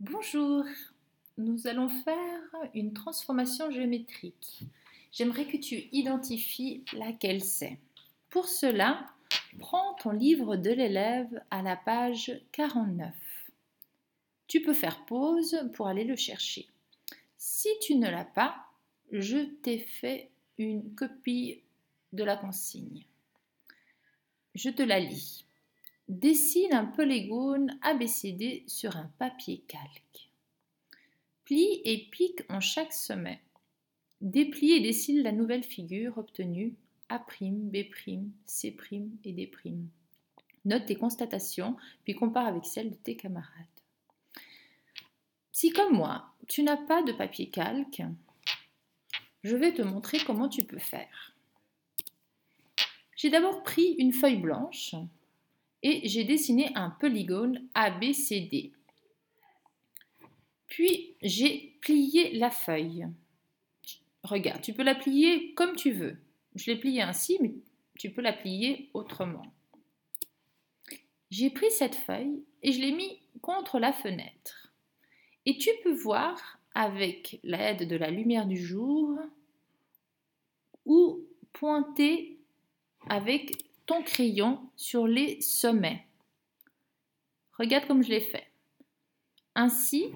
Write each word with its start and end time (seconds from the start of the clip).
Bonjour, 0.00 0.64
nous 1.38 1.66
allons 1.66 1.88
faire 1.88 2.40
une 2.72 2.92
transformation 2.92 3.68
géométrique. 3.68 4.60
J'aimerais 5.10 5.46
que 5.46 5.56
tu 5.56 5.88
identifies 5.90 6.84
laquelle 6.92 7.42
c'est. 7.42 7.80
Pour 8.30 8.46
cela, 8.46 9.12
prends 9.58 9.94
ton 9.94 10.12
livre 10.12 10.54
de 10.54 10.70
l'élève 10.70 11.42
à 11.50 11.62
la 11.62 11.74
page 11.74 12.30
49. 12.52 13.12
Tu 14.46 14.62
peux 14.62 14.72
faire 14.72 15.04
pause 15.04 15.68
pour 15.74 15.88
aller 15.88 16.04
le 16.04 16.14
chercher. 16.14 16.68
Si 17.36 17.68
tu 17.82 17.96
ne 17.96 18.08
l'as 18.08 18.24
pas, 18.24 18.66
je 19.10 19.38
t'ai 19.62 19.80
fait 19.80 20.30
une 20.58 20.94
copie 20.94 21.60
de 22.12 22.22
la 22.22 22.36
consigne. 22.36 23.04
Je 24.54 24.70
te 24.70 24.82
la 24.82 25.00
lis. 25.00 25.44
Dessine 26.08 26.72
un 26.72 26.86
polygone 26.86 27.78
ABCD 27.82 28.64
sur 28.66 28.96
un 28.96 29.12
papier 29.18 29.62
calque. 29.68 30.30
Plie 31.44 31.82
et 31.84 32.08
pique 32.10 32.40
en 32.48 32.60
chaque 32.60 32.94
sommet. 32.94 33.42
Déplie 34.22 34.72
et 34.72 34.80
dessine 34.80 35.22
la 35.22 35.32
nouvelle 35.32 35.62
figure 35.62 36.16
obtenue 36.16 36.74
A', 37.10 37.18
B', 37.18 37.92
C' 38.46 38.74
et 39.24 39.32
D'. 39.32 39.50
Note 40.64 40.86
tes 40.86 40.96
constatations, 40.96 41.76
puis 42.04 42.14
compare 42.14 42.46
avec 42.46 42.64
celles 42.64 42.90
de 42.90 42.96
tes 42.96 43.14
camarades. 43.14 43.52
Si 45.52 45.72
comme 45.72 45.94
moi, 45.94 46.32
tu 46.46 46.62
n'as 46.62 46.78
pas 46.78 47.02
de 47.02 47.12
papier 47.12 47.50
calque, 47.50 48.02
je 49.44 49.56
vais 49.56 49.74
te 49.74 49.82
montrer 49.82 50.20
comment 50.20 50.48
tu 50.48 50.64
peux 50.64 50.78
faire. 50.78 51.36
J'ai 53.14 53.28
d'abord 53.28 53.62
pris 53.62 53.94
une 53.98 54.12
feuille 54.12 54.40
blanche 54.40 54.94
et 55.82 56.08
j'ai 56.08 56.24
dessiné 56.24 56.70
un 56.74 56.90
polygone 56.90 57.68
ABCD. 57.74 58.72
Puis 60.66 61.14
j'ai 61.22 61.76
plié 61.80 62.32
la 62.32 62.50
feuille. 62.50 63.06
Regarde, 64.22 64.62
tu 64.62 64.72
peux 64.74 64.82
la 64.82 64.94
plier 64.94 65.54
comme 65.54 65.76
tu 65.76 65.92
veux. 65.92 66.18
Je 66.54 66.70
l'ai 66.70 66.78
pliée 66.78 67.02
ainsi, 67.02 67.38
mais 67.40 67.54
tu 67.98 68.10
peux 68.10 68.20
la 68.20 68.32
plier 68.32 68.90
autrement. 68.94 69.46
J'ai 71.30 71.50
pris 71.50 71.70
cette 71.70 71.94
feuille 71.94 72.42
et 72.62 72.72
je 72.72 72.80
l'ai 72.80 72.92
mis 72.92 73.20
contre 73.40 73.78
la 73.78 73.92
fenêtre. 73.92 74.72
Et 75.46 75.56
tu 75.58 75.70
peux 75.82 75.94
voir 75.94 76.58
avec 76.74 77.40
l'aide 77.42 77.88
de 77.88 77.96
la 77.96 78.10
lumière 78.10 78.46
du 78.46 78.56
jour 78.56 79.18
ou 80.84 81.24
pointer 81.52 82.38
avec 83.08 83.67
ton 83.88 84.02
crayon 84.02 84.60
sur 84.76 85.06
les 85.06 85.40
sommets. 85.40 86.06
Regarde 87.58 87.86
comme 87.86 88.04
je 88.04 88.10
l'ai 88.10 88.20
fait. 88.20 88.46
Ainsi, 89.54 90.12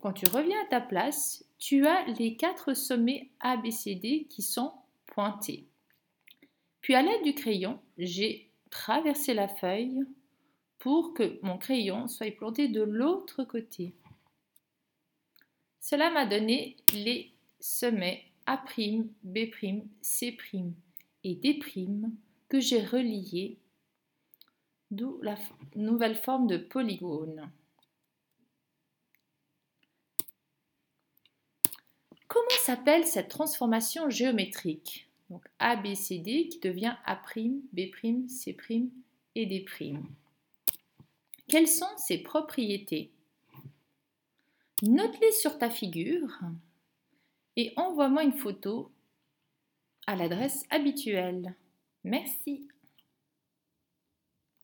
quand 0.00 0.14
tu 0.14 0.26
reviens 0.28 0.60
à 0.64 0.68
ta 0.68 0.80
place, 0.80 1.44
tu 1.58 1.86
as 1.86 2.06
les 2.18 2.36
quatre 2.36 2.72
sommets 2.72 3.30
ABCD 3.40 4.26
qui 4.30 4.40
sont 4.42 4.72
pointés. 5.04 5.68
Puis 6.80 6.94
à 6.94 7.02
l'aide 7.02 7.22
du 7.22 7.34
crayon, 7.34 7.78
j'ai 7.98 8.50
traversé 8.70 9.34
la 9.34 9.48
feuille 9.48 10.00
pour 10.78 11.12
que 11.12 11.38
mon 11.42 11.58
crayon 11.58 12.08
soit 12.08 12.34
planté 12.34 12.68
de 12.68 12.80
l'autre 12.80 13.44
côté. 13.44 13.92
Cela 15.78 16.10
m'a 16.10 16.24
donné 16.24 16.76
les 16.94 17.34
sommets 17.60 18.24
A', 18.46 18.64
B', 19.22 19.52
C' 20.00 20.38
et 21.22 21.34
D' 21.34 21.58
que 22.50 22.60
j'ai 22.60 22.84
relié, 22.84 23.56
d'où 24.90 25.18
la 25.22 25.36
nouvelle 25.76 26.16
forme 26.16 26.48
de 26.48 26.58
polygone. 26.58 27.50
Comment 32.26 32.60
s'appelle 32.60 33.06
cette 33.06 33.28
transformation 33.28 34.10
géométrique? 34.10 35.08
Donc 35.30 35.44
A, 35.60 35.76
B, 35.76 35.94
C, 35.94 36.18
D 36.18 36.48
qui 36.48 36.58
devient 36.58 36.96
A', 37.06 37.22
B', 37.72 38.28
C' 38.28 38.56
et 39.36 39.46
D'. 39.46 39.64
Quelles 41.46 41.68
sont 41.68 41.96
ses 41.96 42.18
propriétés? 42.18 43.12
Note-les 44.82 45.32
sur 45.32 45.56
ta 45.56 45.70
figure 45.70 46.40
et 47.56 47.72
envoie-moi 47.76 48.24
une 48.24 48.36
photo 48.36 48.90
à 50.08 50.16
l'adresse 50.16 50.64
habituelle. 50.70 51.54
Merci. 52.04 52.68